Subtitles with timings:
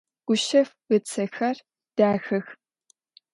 [0.27, 1.55] Guşef ıtsexer
[1.97, 2.47] daxex.